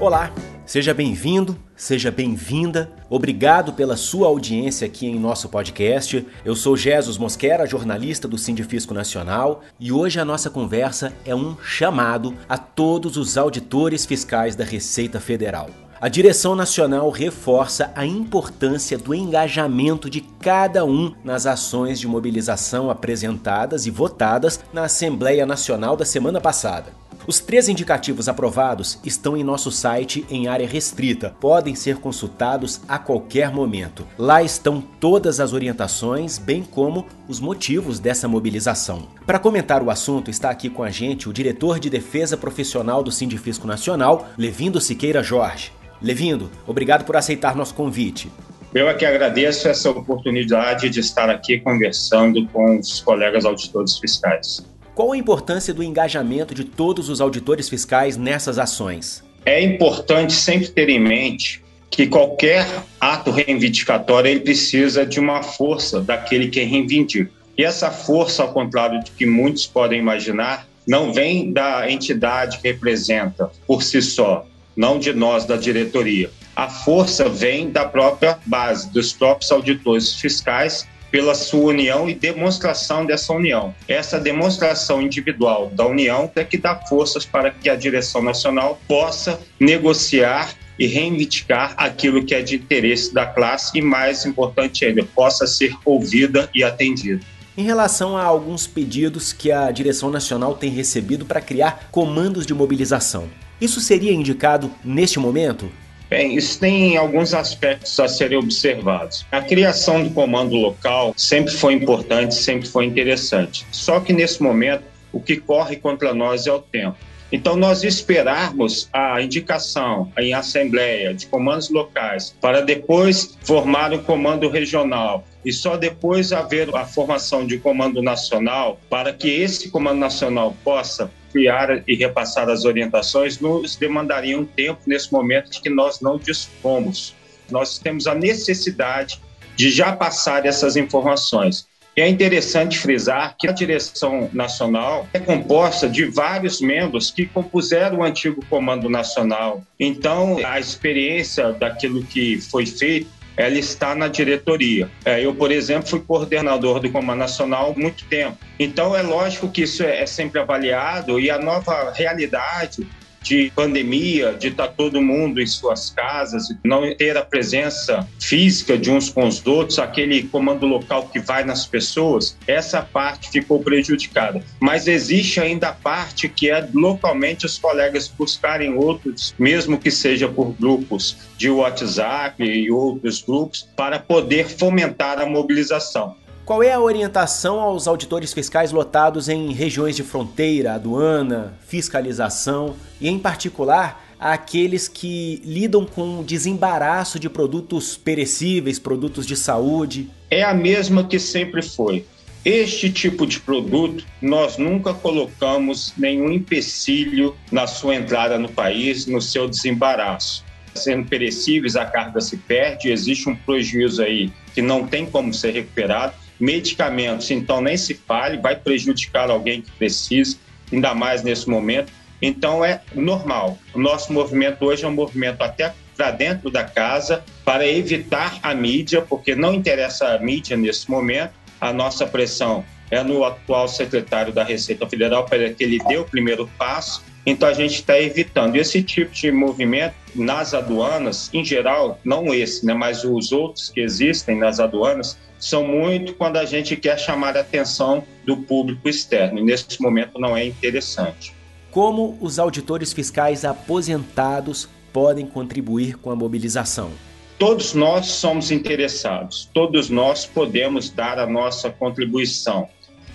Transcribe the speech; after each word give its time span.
Olá, 0.00 0.32
seja 0.64 0.94
bem-vindo, 0.94 1.58
seja 1.74 2.08
bem-vinda. 2.08 2.88
Obrigado 3.10 3.72
pela 3.72 3.96
sua 3.96 4.28
audiência 4.28 4.86
aqui 4.86 5.08
em 5.08 5.18
nosso 5.18 5.48
podcast. 5.48 6.24
Eu 6.44 6.54
sou 6.54 6.76
Jesus 6.76 7.18
Mosquera, 7.18 7.66
jornalista 7.66 8.28
do 8.28 8.38
Sindifisco 8.38 8.94
Nacional, 8.94 9.60
e 9.80 9.90
hoje 9.90 10.20
a 10.20 10.24
nossa 10.24 10.48
conversa 10.48 11.12
é 11.26 11.34
um 11.34 11.56
chamado 11.60 12.32
a 12.48 12.56
todos 12.56 13.16
os 13.16 13.36
auditores 13.36 14.06
fiscais 14.06 14.54
da 14.54 14.62
Receita 14.62 15.18
Federal. 15.18 15.68
A 16.00 16.08
direção 16.08 16.54
nacional 16.54 17.10
reforça 17.10 17.90
a 17.96 18.06
importância 18.06 18.96
do 18.96 19.12
engajamento 19.12 20.08
de 20.08 20.20
cada 20.20 20.84
um 20.84 21.12
nas 21.24 21.44
ações 21.44 21.98
de 21.98 22.06
mobilização 22.06 22.88
apresentadas 22.88 23.84
e 23.84 23.90
votadas 23.90 24.60
na 24.72 24.84
Assembleia 24.84 25.44
Nacional 25.44 25.96
da 25.96 26.04
semana 26.04 26.40
passada. 26.40 27.07
Os 27.28 27.40
três 27.40 27.68
indicativos 27.68 28.26
aprovados 28.26 28.98
estão 29.04 29.36
em 29.36 29.44
nosso 29.44 29.70
site 29.70 30.24
em 30.30 30.48
área 30.48 30.66
restrita, 30.66 31.36
podem 31.38 31.74
ser 31.74 31.98
consultados 31.98 32.80
a 32.88 32.98
qualquer 32.98 33.52
momento. 33.52 34.08
Lá 34.16 34.42
estão 34.42 34.80
todas 34.80 35.38
as 35.38 35.52
orientações, 35.52 36.38
bem 36.38 36.62
como 36.62 37.04
os 37.28 37.38
motivos 37.38 38.00
dessa 38.00 38.26
mobilização. 38.26 39.08
Para 39.26 39.38
comentar 39.38 39.82
o 39.82 39.90
assunto, 39.90 40.30
está 40.30 40.48
aqui 40.48 40.70
com 40.70 40.82
a 40.82 40.88
gente 40.88 41.28
o 41.28 41.32
diretor 41.34 41.78
de 41.78 41.90
Defesa 41.90 42.34
Profissional 42.34 43.02
do 43.02 43.12
Sindifisco 43.12 43.66
Nacional, 43.66 44.30
Levindo 44.38 44.80
Siqueira 44.80 45.22
Jorge. 45.22 45.70
Levindo, 46.00 46.50
obrigado 46.66 47.04
por 47.04 47.14
aceitar 47.14 47.54
nosso 47.54 47.74
convite. 47.74 48.32
Eu 48.72 48.88
aqui 48.88 49.04
agradeço 49.04 49.68
essa 49.68 49.90
oportunidade 49.90 50.88
de 50.88 51.00
estar 51.00 51.28
aqui 51.28 51.60
conversando 51.60 52.46
com 52.46 52.78
os 52.78 53.02
colegas 53.02 53.44
auditores 53.44 53.98
fiscais. 53.98 54.64
Qual 54.98 55.12
a 55.12 55.16
importância 55.16 55.72
do 55.72 55.80
engajamento 55.80 56.52
de 56.52 56.64
todos 56.64 57.08
os 57.08 57.20
auditores 57.20 57.68
fiscais 57.68 58.16
nessas 58.16 58.58
ações? 58.58 59.22
É 59.46 59.62
importante 59.62 60.32
sempre 60.32 60.66
ter 60.70 60.88
em 60.88 60.98
mente 60.98 61.62
que 61.88 62.08
qualquer 62.08 62.66
ato 63.00 63.30
reivindicatório 63.30 64.28
ele 64.28 64.40
precisa 64.40 65.06
de 65.06 65.20
uma 65.20 65.40
força 65.40 66.00
daquele 66.00 66.48
que 66.48 66.64
reivindica. 66.64 67.30
E 67.56 67.62
essa 67.62 67.92
força, 67.92 68.42
ao 68.42 68.52
contrário 68.52 68.98
do 68.98 69.12
que 69.12 69.24
muitos 69.24 69.68
podem 69.68 70.00
imaginar, 70.00 70.66
não 70.84 71.12
vem 71.12 71.52
da 71.52 71.88
entidade 71.88 72.58
que 72.58 72.66
representa 72.66 73.52
por 73.68 73.84
si 73.84 74.02
só, 74.02 74.48
não 74.76 74.98
de 74.98 75.12
nós 75.12 75.44
da 75.44 75.56
diretoria. 75.56 76.28
A 76.56 76.68
força 76.68 77.28
vem 77.28 77.70
da 77.70 77.84
própria 77.84 78.36
base, 78.44 78.90
dos 78.90 79.12
próprios 79.12 79.52
auditores 79.52 80.14
fiscais 80.14 80.88
pela 81.10 81.34
sua 81.34 81.70
união 81.70 82.08
e 82.08 82.14
demonstração 82.14 83.04
dessa 83.04 83.32
união. 83.32 83.74
Essa 83.86 84.18
demonstração 84.20 85.00
individual 85.00 85.70
da 85.74 85.86
união 85.86 86.30
é 86.34 86.44
que 86.44 86.58
dá 86.58 86.76
forças 86.76 87.24
para 87.24 87.50
que 87.50 87.68
a 87.68 87.76
direção 87.76 88.22
nacional 88.22 88.80
possa 88.86 89.40
negociar 89.58 90.54
e 90.78 90.86
reivindicar 90.86 91.74
aquilo 91.76 92.24
que 92.24 92.34
é 92.34 92.40
de 92.40 92.56
interesse 92.56 93.12
da 93.12 93.26
classe 93.26 93.76
e, 93.76 93.82
mais 93.82 94.24
importante 94.24 94.84
ainda, 94.84 95.02
possa 95.02 95.46
ser 95.46 95.74
ouvida 95.84 96.48
e 96.54 96.62
atendida. 96.62 97.20
Em 97.56 97.64
relação 97.64 98.16
a 98.16 98.22
alguns 98.22 98.68
pedidos 98.68 99.32
que 99.32 99.50
a 99.50 99.68
direção 99.72 100.10
nacional 100.10 100.54
tem 100.54 100.70
recebido 100.70 101.24
para 101.24 101.40
criar 101.40 101.88
comandos 101.90 102.46
de 102.46 102.54
mobilização, 102.54 103.28
isso 103.60 103.80
seria 103.80 104.12
indicado 104.12 104.70
neste 104.84 105.18
momento? 105.18 105.68
Bem, 106.10 106.36
isso 106.36 106.58
tem 106.58 106.96
alguns 106.96 107.34
aspectos 107.34 108.00
a 108.00 108.08
serem 108.08 108.38
observados. 108.38 109.26
A 109.30 109.42
criação 109.42 110.02
do 110.02 110.10
comando 110.10 110.56
local 110.56 111.12
sempre 111.16 111.52
foi 111.52 111.74
importante, 111.74 112.34
sempre 112.34 112.66
foi 112.66 112.86
interessante. 112.86 113.66
Só 113.70 114.00
que 114.00 114.12
nesse 114.12 114.42
momento, 114.42 114.84
o 115.12 115.20
que 115.20 115.36
corre 115.36 115.76
contra 115.76 116.14
nós 116.14 116.46
é 116.46 116.52
o 116.52 116.60
tempo. 116.60 116.96
Então, 117.30 117.56
nós 117.56 117.84
esperarmos 117.84 118.88
a 118.90 119.20
indicação 119.20 120.10
em 120.18 120.32
assembleia 120.32 121.12
de 121.12 121.26
comandos 121.26 121.68
locais 121.68 122.34
para 122.40 122.62
depois 122.62 123.36
formar 123.42 123.92
um 123.92 123.98
comando 123.98 124.48
regional 124.48 125.26
e 125.44 125.52
só 125.52 125.76
depois 125.76 126.32
haver 126.32 126.74
a 126.74 126.86
formação 126.86 127.46
de 127.46 127.58
comando 127.58 128.02
nacional 128.02 128.80
para 128.88 129.12
que 129.12 129.28
esse 129.28 129.70
comando 129.70 129.98
nacional 129.98 130.56
possa 130.64 131.10
criar 131.32 131.82
e 131.86 131.94
repassar 131.94 132.48
as 132.48 132.64
orientações 132.64 133.40
nos 133.40 133.76
demandaria 133.76 134.38
um 134.38 134.44
tempo 134.44 134.80
nesse 134.86 135.12
momento 135.12 135.60
que 135.62 135.70
nós 135.70 136.00
não 136.00 136.18
dispomos. 136.18 137.14
Nós 137.50 137.78
temos 137.78 138.06
a 138.06 138.14
necessidade 138.14 139.20
de 139.56 139.70
já 139.70 139.92
passar 139.92 140.46
essas 140.46 140.76
informações. 140.76 141.66
E 141.96 142.00
é 142.00 142.08
interessante 142.08 142.78
frisar 142.78 143.34
que 143.36 143.48
a 143.48 143.52
direção 143.52 144.30
nacional 144.32 145.08
é 145.12 145.18
composta 145.18 145.88
de 145.88 146.04
vários 146.04 146.60
membros 146.60 147.10
que 147.10 147.26
compuseram 147.26 147.98
o 147.98 148.04
antigo 148.04 148.40
Comando 148.48 148.88
Nacional. 148.88 149.64
Então, 149.80 150.38
a 150.46 150.60
experiência 150.60 151.50
daquilo 151.52 152.04
que 152.04 152.40
foi 152.40 152.66
feito 152.66 153.17
ela 153.38 153.56
está 153.56 153.94
na 153.94 154.08
diretoria. 154.08 154.90
É, 155.04 155.24
eu, 155.24 155.32
por 155.32 155.52
exemplo, 155.52 155.88
fui 155.88 156.00
coordenador 156.00 156.80
do 156.80 156.90
Comando 156.90 157.20
Nacional 157.20 157.70
há 157.70 157.80
muito 157.80 158.04
tempo. 158.06 158.36
Então, 158.58 158.96
é 158.96 159.00
lógico 159.00 159.48
que 159.48 159.62
isso 159.62 159.84
é 159.84 160.04
sempre 160.04 160.40
avaliado 160.40 161.20
e 161.20 161.30
a 161.30 161.38
nova 161.38 161.92
realidade 161.94 162.84
de 163.22 163.52
pandemia, 163.54 164.34
de 164.34 164.48
estar 164.48 164.68
todo 164.68 165.02
mundo 165.02 165.40
em 165.40 165.46
suas 165.46 165.90
casas, 165.90 166.48
não 166.64 166.94
ter 166.96 167.16
a 167.16 167.24
presença 167.24 168.06
física 168.20 168.76
de 168.78 168.90
uns 168.90 169.10
com 169.10 169.26
os 169.26 169.44
outros, 169.46 169.78
aquele 169.78 170.22
comando 170.24 170.66
local 170.66 171.08
que 171.08 171.18
vai 171.18 171.44
nas 171.44 171.66
pessoas, 171.66 172.36
essa 172.46 172.82
parte 172.82 173.30
ficou 173.30 173.62
prejudicada. 173.62 174.42
Mas 174.60 174.86
existe 174.86 175.40
ainda 175.40 175.68
a 175.68 175.72
parte 175.72 176.28
que 176.28 176.50
é 176.50 176.66
localmente 176.72 177.46
os 177.46 177.58
colegas 177.58 178.08
buscarem 178.08 178.74
outros, 178.74 179.34
mesmo 179.38 179.78
que 179.78 179.90
seja 179.90 180.28
por 180.28 180.52
grupos 180.52 181.16
de 181.36 181.50
WhatsApp 181.50 182.42
e 182.42 182.70
outros 182.70 183.22
grupos, 183.22 183.68
para 183.76 183.98
poder 183.98 184.48
fomentar 184.48 185.18
a 185.18 185.26
mobilização. 185.26 186.16
Qual 186.48 186.62
é 186.62 186.72
a 186.72 186.80
orientação 186.80 187.60
aos 187.60 187.86
auditores 187.86 188.32
fiscais 188.32 188.72
lotados 188.72 189.28
em 189.28 189.52
regiões 189.52 189.94
de 189.94 190.02
fronteira, 190.02 190.72
aduana, 190.72 191.52
fiscalização 191.66 192.74
e, 192.98 193.06
em 193.06 193.18
particular, 193.18 194.02
àqueles 194.18 194.88
que 194.88 195.42
lidam 195.44 195.84
com 195.84 196.22
desembaraço 196.22 197.18
de 197.18 197.28
produtos 197.28 197.98
perecíveis, 197.98 198.78
produtos 198.78 199.26
de 199.26 199.36
saúde? 199.36 200.08
É 200.30 200.42
a 200.42 200.54
mesma 200.54 201.04
que 201.04 201.18
sempre 201.18 201.60
foi. 201.60 202.06
Este 202.42 202.90
tipo 202.90 203.26
de 203.26 203.40
produto, 203.40 204.06
nós 204.22 204.56
nunca 204.56 204.94
colocamos 204.94 205.92
nenhum 205.98 206.32
empecilho 206.32 207.36
na 207.52 207.66
sua 207.66 207.94
entrada 207.94 208.38
no 208.38 208.48
país, 208.48 209.04
no 209.04 209.20
seu 209.20 209.46
desembaraço. 209.46 210.42
Sendo 210.74 211.06
perecíveis, 211.10 211.76
a 211.76 211.84
carga 211.84 212.22
se 212.22 212.38
perde, 212.38 212.90
existe 212.90 213.28
um 213.28 213.36
prejuízo 213.36 214.00
aí 214.00 214.32
que 214.54 214.62
não 214.62 214.86
tem 214.86 215.04
como 215.04 215.34
ser 215.34 215.50
recuperado 215.50 216.14
Medicamentos, 216.40 217.30
então, 217.30 217.60
nem 217.60 217.76
se 217.76 217.94
fale, 217.94 218.36
vai 218.36 218.54
prejudicar 218.56 219.30
alguém 219.30 219.60
que 219.62 219.70
precisa, 219.72 220.36
ainda 220.72 220.94
mais 220.94 221.22
nesse 221.22 221.48
momento. 221.48 221.92
Então, 222.20 222.64
é 222.64 222.80
normal. 222.94 223.58
O 223.74 223.78
nosso 223.78 224.12
movimento 224.12 224.64
hoje 224.64 224.84
é 224.84 224.88
um 224.88 224.94
movimento 224.94 225.42
até 225.42 225.74
para 225.96 226.12
dentro 226.12 226.48
da 226.50 226.62
casa, 226.62 227.24
para 227.44 227.66
evitar 227.66 228.38
a 228.42 228.54
mídia, 228.54 229.02
porque 229.02 229.34
não 229.34 229.52
interessa 229.52 230.14
a 230.14 230.18
mídia 230.18 230.56
nesse 230.56 230.88
momento. 230.88 231.32
A 231.60 231.72
nossa 231.72 232.06
pressão 232.06 232.64
é 232.90 233.02
no 233.02 233.24
atual 233.24 233.66
secretário 233.66 234.32
da 234.32 234.44
Receita 234.44 234.88
Federal 234.88 235.24
para 235.24 235.52
que 235.52 235.64
ele 235.64 235.78
dê 235.88 235.96
o 235.96 236.04
primeiro 236.04 236.48
passo. 236.56 237.02
Então 237.28 237.46
a 237.46 237.52
gente 237.52 237.74
está 237.74 238.00
evitando 238.00 238.56
esse 238.56 238.82
tipo 238.82 239.12
de 239.12 239.30
movimento 239.30 239.94
nas 240.14 240.54
aduanas, 240.54 241.28
em 241.34 241.44
geral, 241.44 242.00
não 242.02 242.32
esse, 242.32 242.64
né, 242.64 242.72
mas 242.72 243.04
os 243.04 243.32
outros 243.32 243.68
que 243.68 243.80
existem 243.80 244.38
nas 244.38 244.58
aduanas, 244.58 245.18
são 245.38 245.62
muito 245.62 246.14
quando 246.14 246.38
a 246.38 246.46
gente 246.46 246.74
quer 246.74 246.98
chamar 246.98 247.36
a 247.36 247.40
atenção 247.40 248.02
do 248.24 248.38
público 248.38 248.88
externo, 248.88 249.38
e 249.40 249.44
nesse 249.44 249.80
momento 249.80 250.18
não 250.18 250.34
é 250.34 250.46
interessante. 250.46 251.34
Como 251.70 252.16
os 252.18 252.38
auditores 252.38 252.94
fiscais 252.94 253.44
aposentados 253.44 254.66
podem 254.90 255.26
contribuir 255.26 255.98
com 255.98 256.10
a 256.10 256.16
mobilização? 256.16 256.90
Todos 257.38 257.74
nós 257.74 258.06
somos 258.06 258.50
interessados, 258.50 259.50
todos 259.52 259.90
nós 259.90 260.24
podemos 260.24 260.88
dar 260.88 261.18
a 261.18 261.26
nossa 261.26 261.68
contribuição 261.68 262.70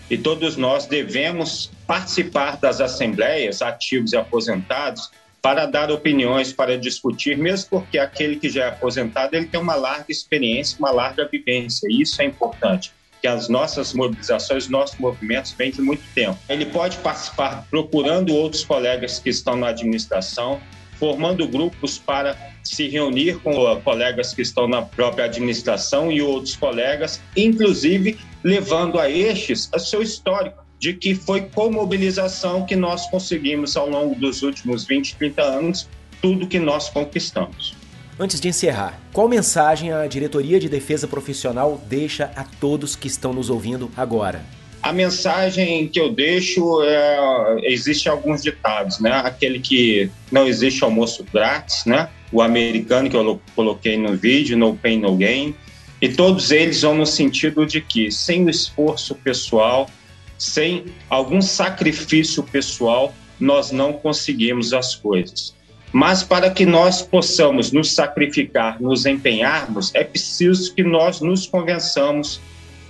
e 0.10 0.18
todos 0.18 0.58
nós 0.58 0.86
devemos 0.86 1.72
participar 1.88 2.58
das 2.58 2.82
assembleias, 2.82 3.62
ativos 3.62 4.14
e 4.14 4.18
aposentados, 4.18 5.10
para 5.42 5.66
dar 5.66 5.92
opiniões, 5.92 6.54
para 6.54 6.78
discutir, 6.78 7.38
mesmo 7.38 7.70
porque 7.70 8.00
aquele 8.00 8.38
que 8.38 8.50
já 8.50 8.66
é 8.66 8.68
aposentado 8.70 9.36
ele 9.36 9.46
tem 9.46 9.60
uma 9.60 9.76
larga 9.76 10.06
experiência, 10.10 10.78
uma 10.80 10.90
larga 10.90 11.28
vivência. 11.28 11.86
E 11.90 12.02
isso 12.02 12.22
é 12.22 12.26
importante, 12.26 12.94
que 13.22 13.28
as 13.28 13.50
nossas 13.50 13.94
mobilizações, 13.94 14.70
nossos 14.70 14.98
movimentos 14.98 15.52
vêm 15.52 15.70
de 15.70 15.82
muito 15.82 16.04
tempo. 16.16 16.40
Ele 16.48 16.66
pode 16.66 16.96
participar 16.98 17.68
procurando 17.70 18.34
outros 18.34 18.64
colegas 18.64 19.20
que 19.20 19.30
estão 19.30 19.58
na 19.58 19.68
administração, 19.68 20.62
formando 20.98 21.46
grupos 21.46 21.98
para 21.98 22.53
se 22.64 22.88
reunir 22.88 23.40
com 23.40 23.54
colegas 23.82 24.34
que 24.34 24.42
estão 24.42 24.68
na 24.68 24.82
própria 24.82 25.26
administração 25.26 26.12
e 26.12 26.22
outros 26.22 26.56
colegas, 26.56 27.22
inclusive 27.36 28.18
levando 28.44 29.00
a 29.00 29.10
estes 29.10 29.70
o 29.74 29.80
seu 29.80 30.02
histórico 30.02 30.64
de 30.80 30.94
que 30.94 31.16
foi 31.16 31.42
com 31.42 31.72
mobilização 31.72 32.66
que 32.66 32.76
nós 32.76 33.10
conseguimos, 33.10 33.78
ao 33.78 33.90
longo 33.90 34.16
dos 34.16 34.44
últimos 34.44 34.86
20, 34.86 35.16
30 35.16 35.42
anos, 35.42 35.90
tudo 36.22 36.46
que 36.46 36.60
nós 36.60 36.90
conquistamos. 36.90 37.74
Antes 38.20 38.40
de 38.40 38.48
encerrar, 38.48 39.00
qual 39.12 39.28
mensagem 39.28 39.92
a 39.92 40.06
Diretoria 40.08 40.60
de 40.60 40.70
Defesa 40.70 41.08
Profissional 41.08 41.82
deixa 41.88 42.32
a 42.36 42.44
todos 42.44 42.96
que 42.96 43.08
estão 43.08 43.34
nos 43.34 43.50
ouvindo 43.50 43.90
agora? 43.96 44.46
A 44.82 44.92
mensagem 44.92 45.88
que 45.88 46.00
eu 46.00 46.12
deixo 46.12 46.84
é: 46.84 47.72
existe 47.72 48.10
alguns 48.10 48.44
ditados, 48.44 49.00
né? 49.00 49.22
Aquele 49.24 49.60
que 49.60 50.12
não 50.30 50.46
existe 50.46 50.84
almoço 50.84 51.26
grátis, 51.32 51.86
né? 51.86 52.10
O 52.34 52.42
americano 52.42 53.10
que 53.10 53.16
eu 53.16 53.40
coloquei 53.56 53.96
no 53.96 54.18
vídeo, 54.18 54.58
no 54.58 54.76
pain 54.76 55.00
no 55.00 55.16
gain, 55.16 55.56
e 56.02 56.10
todos 56.10 56.52
eles 56.52 56.82
vão 56.82 56.96
no 56.96 57.06
sentido 57.06 57.66
de 57.66 57.80
que 57.80 58.12
sem 58.12 58.44
o 58.44 58.50
esforço 58.50 59.16
pessoal, 59.16 59.90
sem 60.38 60.86
algum 61.10 61.42
sacrifício 61.42 62.44
pessoal, 62.44 63.14
nós 63.40 63.72
não 63.72 63.94
conseguimos 63.94 64.74
as 64.74 64.96
coisas. 64.96 65.56
Mas 65.94 66.24
para 66.24 66.50
que 66.50 66.66
nós 66.66 67.04
possamos 67.04 67.72
nos 67.72 67.94
sacrificar, 67.94 68.82
nos 68.82 69.06
empenharmos, 69.06 69.94
é 69.94 70.04
preciso 70.04 70.74
que 70.74 70.84
nós 70.84 71.22
nos 71.22 71.46
convençamos 71.46 72.42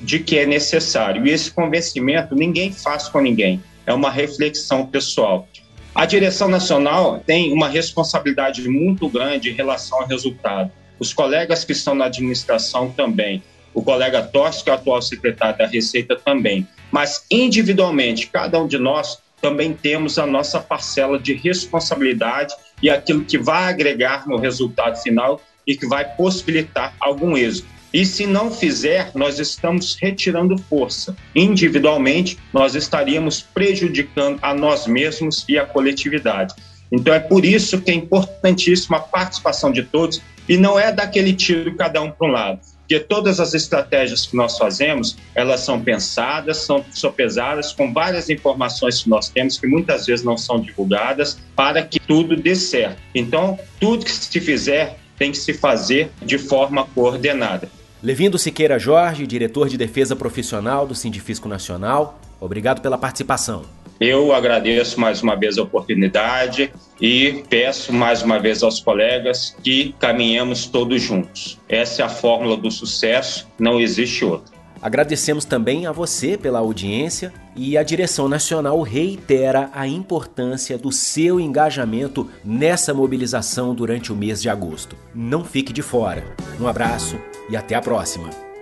de 0.01 0.19
que 0.19 0.37
é 0.37 0.45
necessário. 0.45 1.27
E 1.27 1.29
esse 1.29 1.51
convencimento 1.51 2.33
ninguém 2.33 2.71
faz 2.71 3.09
com 3.09 3.19
ninguém, 3.19 3.61
é 3.85 3.93
uma 3.93 4.09
reflexão 4.09 4.85
pessoal. 4.85 5.47
A 5.95 6.07
direção 6.07 6.47
nacional 6.47 7.21
tem 7.23 7.53
uma 7.53 7.69
responsabilidade 7.69 8.67
muito 8.67 9.07
grande 9.07 9.51
em 9.51 9.53
relação 9.53 10.01
ao 10.01 10.07
resultado. 10.07 10.71
Os 10.97 11.13
colegas 11.13 11.63
que 11.63 11.71
estão 11.71 11.93
na 11.93 12.05
administração 12.05 12.89
também. 12.89 13.43
O 13.75 13.83
colega 13.83 14.23
Torres, 14.23 14.63
que 14.63 14.71
é 14.71 14.73
o 14.73 14.75
atual 14.75 15.03
secretário 15.03 15.59
da 15.59 15.67
Receita, 15.67 16.15
também. 16.15 16.67
Mas 16.91 17.23
individualmente, 17.29 18.25
cada 18.25 18.59
um 18.59 18.67
de 18.67 18.79
nós 18.79 19.19
também 19.39 19.71
temos 19.71 20.17
a 20.17 20.25
nossa 20.25 20.59
parcela 20.59 21.19
de 21.19 21.33
responsabilidade 21.33 22.55
e 22.81 22.89
aquilo 22.89 23.23
que 23.23 23.37
vai 23.37 23.65
agregar 23.65 24.27
no 24.27 24.37
resultado 24.37 24.99
final 24.99 25.39
e 25.65 25.77
que 25.77 25.85
vai 25.85 26.05
possibilitar 26.15 26.95
algum 26.99 27.37
êxito. 27.37 27.67
E 27.93 28.05
se 28.05 28.25
não 28.25 28.51
fizer, 28.51 29.11
nós 29.13 29.39
estamos 29.39 29.95
retirando 30.01 30.57
força. 30.57 31.15
Individualmente, 31.35 32.37
nós 32.51 32.73
estaríamos 32.73 33.41
prejudicando 33.41 34.39
a 34.41 34.53
nós 34.53 34.87
mesmos 34.87 35.45
e 35.47 35.57
a 35.57 35.65
coletividade. 35.65 36.55
Então 36.91 37.13
é 37.13 37.19
por 37.19 37.45
isso 37.45 37.79
que 37.81 37.91
é 37.91 37.93
importantíssima 37.93 38.97
a 38.97 39.01
participação 39.01 39.71
de 39.71 39.83
todos 39.83 40.21
e 40.49 40.57
não 40.57 40.79
é 40.79 40.91
daquele 40.91 41.33
tiro 41.33 41.75
cada 41.75 42.01
um 42.01 42.11
para 42.11 42.27
um 42.27 42.31
lado 42.31 42.59
porque 42.93 42.99
todas 42.99 43.39
as 43.39 43.53
estratégias 43.53 44.27
que 44.27 44.35
nós 44.35 44.57
fazemos, 44.57 45.17
elas 45.33 45.61
são 45.61 45.81
pensadas, 45.81 46.57
são 46.57 46.85
sopesadas 46.91 47.71
com 47.71 47.91
várias 47.91 48.29
informações 48.29 49.01
que 49.01 49.09
nós 49.09 49.29
temos, 49.29 49.57
que 49.57 49.65
muitas 49.65 50.05
vezes 50.05 50.23
não 50.23 50.37
são 50.37 50.59
divulgadas, 50.59 51.39
para 51.55 51.81
que 51.81 51.99
tudo 51.99 52.35
dê 52.35 52.55
certo. 52.55 53.01
Então, 53.15 53.57
tudo 53.79 54.05
que 54.05 54.11
se 54.11 54.39
fizer 54.39 54.99
tem 55.17 55.31
que 55.31 55.37
se 55.37 55.53
fazer 55.53 56.11
de 56.21 56.37
forma 56.37 56.85
coordenada. 56.93 57.67
Levindo 58.03 58.37
Siqueira 58.37 58.77
Jorge, 58.77 59.25
diretor 59.25 59.69
de 59.69 59.77
defesa 59.77 60.13
profissional 60.13 60.85
do 60.85 60.93
Sindifisco 60.93 61.47
Nacional, 61.47 62.19
obrigado 62.37 62.81
pela 62.81 62.97
participação. 62.97 63.63
Eu 63.97 64.33
agradeço 64.33 64.99
mais 64.99 65.23
uma 65.23 65.37
vez 65.37 65.57
a 65.57 65.63
oportunidade 65.63 66.73
e 66.99 67.45
peço 67.47 67.93
mais 67.93 68.21
uma 68.21 68.39
vez 68.39 68.61
aos 68.61 68.81
colegas 68.81 69.55
que 69.63 69.95
caminhemos 69.99 70.65
todos 70.65 71.01
juntos. 71.01 71.57
Essa 71.69 72.01
é 72.01 72.05
a 72.05 72.09
fórmula 72.09 72.57
do 72.57 72.69
sucesso, 72.69 73.47
não 73.57 73.79
existe 73.79 74.25
outra. 74.25 74.51
Agradecemos 74.81 75.45
também 75.45 75.87
a 75.87 75.93
você 75.93 76.37
pela 76.37 76.59
audiência 76.59 77.31
e 77.55 77.77
a 77.77 77.83
direção 77.83 78.27
nacional 78.27 78.81
reitera 78.81 79.69
a 79.73 79.87
importância 79.87 80.77
do 80.77 80.91
seu 80.91 81.39
engajamento 81.39 82.29
nessa 82.43 82.93
mobilização 82.93 83.73
durante 83.73 84.11
o 84.11 84.15
mês 84.15 84.41
de 84.41 84.49
agosto. 84.49 84.97
Não 85.15 85.45
fique 85.45 85.71
de 85.71 85.81
fora. 85.81 86.25
Um 86.59 86.67
abraço 86.67 87.17
e 87.49 87.57
até 87.57 87.75
a 87.75 87.81
próxima. 87.81 88.52